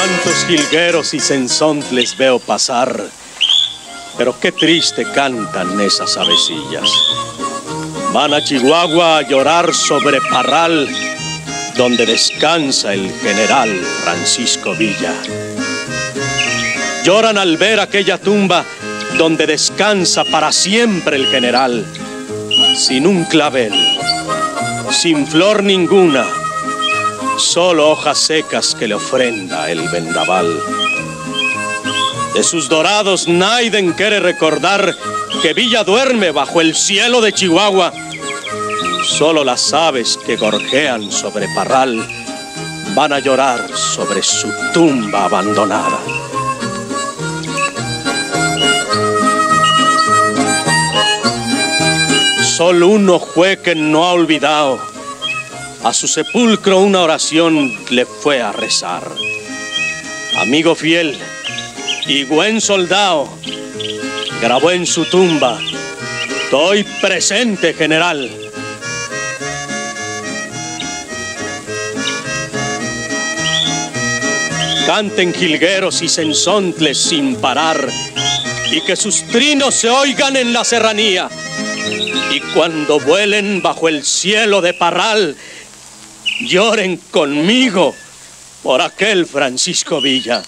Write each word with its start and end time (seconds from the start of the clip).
Cuántos 0.00 0.46
jilgueros 0.46 1.12
y 1.12 1.20
sensontles 1.20 2.16
veo 2.16 2.38
pasar, 2.38 3.04
pero 4.16 4.34
qué 4.40 4.50
triste 4.50 5.04
cantan 5.14 5.78
esas 5.78 6.16
avecillas. 6.16 6.90
Van 8.10 8.32
a 8.32 8.42
Chihuahua 8.42 9.18
a 9.18 9.22
llorar 9.28 9.74
sobre 9.74 10.22
Parral, 10.22 10.88
donde 11.76 12.06
descansa 12.06 12.94
el 12.94 13.12
general 13.20 13.78
Francisco 14.02 14.74
Villa. 14.74 15.12
Lloran 17.04 17.36
al 17.36 17.58
ver 17.58 17.78
aquella 17.78 18.16
tumba 18.16 18.64
donde 19.18 19.46
descansa 19.46 20.24
para 20.24 20.50
siempre 20.50 21.16
el 21.16 21.26
general, 21.26 21.84
sin 22.74 23.06
un 23.06 23.24
clavel, 23.24 23.74
sin 24.92 25.26
flor 25.26 25.62
ninguna, 25.62 26.39
solo 27.40 27.90
hojas 27.90 28.18
secas 28.18 28.74
que 28.78 28.86
le 28.86 28.94
ofrenda 28.94 29.70
el 29.70 29.88
vendaval. 29.88 30.60
De 32.34 32.44
sus 32.44 32.68
dorados 32.68 33.26
Naiden 33.26 33.92
quiere 33.94 34.20
recordar 34.20 34.94
que 35.42 35.54
Villa 35.54 35.82
duerme 35.82 36.30
bajo 36.30 36.60
el 36.60 36.76
cielo 36.76 37.20
de 37.20 37.32
Chihuahua. 37.32 37.92
Solo 39.04 39.42
las 39.42 39.72
aves 39.72 40.18
que 40.24 40.36
gorjean 40.36 41.10
sobre 41.10 41.46
Parral 41.54 42.06
van 42.94 43.12
a 43.12 43.18
llorar 43.18 43.66
sobre 43.74 44.22
su 44.22 44.48
tumba 44.74 45.24
abandonada. 45.24 45.98
Solo 52.42 52.88
uno 52.88 53.18
fue 53.18 53.58
no 53.74 54.04
ha 54.04 54.12
olvidado. 54.12 54.99
A 55.82 55.94
su 55.94 56.06
sepulcro 56.06 56.78
una 56.80 57.00
oración 57.00 57.74
le 57.88 58.04
fue 58.04 58.42
a 58.42 58.52
rezar. 58.52 59.02
Amigo 60.36 60.74
fiel 60.74 61.16
y 62.06 62.24
buen 62.24 62.60
soldado, 62.60 63.30
grabó 64.42 64.72
en 64.72 64.84
su 64.84 65.06
tumba, 65.06 65.58
estoy 66.44 66.84
presente, 67.00 67.72
general. 67.72 68.30
Canten 74.84 75.32
jilgueros 75.32 76.02
y 76.02 76.10
sensontles 76.10 76.98
sin 76.98 77.36
parar, 77.36 77.88
y 78.70 78.82
que 78.82 78.96
sus 78.96 79.22
trinos 79.28 79.76
se 79.76 79.88
oigan 79.88 80.36
en 80.36 80.52
la 80.52 80.62
serranía. 80.62 81.30
Y 82.32 82.40
cuando 82.54 83.00
vuelen 83.00 83.62
bajo 83.62 83.88
el 83.88 84.04
cielo 84.04 84.60
de 84.60 84.74
Parral, 84.74 85.36
lloren 86.40 86.96
conmigo 87.10 87.94
por 88.62 88.80
aquel 88.80 89.26
Francisco 89.26 90.00
Villa. 90.00 90.42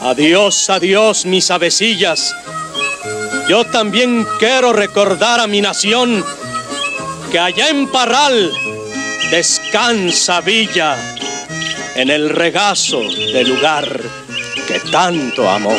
Adiós, 0.00 0.70
adiós, 0.70 1.24
mis 1.26 1.50
avecillas. 1.50 2.34
Yo 3.48 3.64
también 3.64 4.26
quiero 4.38 4.72
recordar 4.72 5.40
a 5.40 5.46
mi 5.46 5.60
nación 5.60 6.24
que 7.30 7.38
allá 7.38 7.68
en 7.68 7.88
Parral 7.88 8.52
descansa 9.30 10.40
Villa 10.40 10.96
en 11.96 12.10
el 12.10 12.30
regazo 12.30 13.00
del 13.00 13.48
lugar 13.48 14.00
que 14.66 14.78
tanto 14.90 15.48
amó. 15.48 15.76